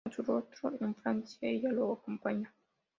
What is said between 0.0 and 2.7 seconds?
A su retorno en Francia ella lo acompaña.